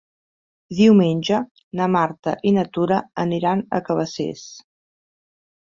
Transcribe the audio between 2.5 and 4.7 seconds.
i na Tura aniran a Cabacés.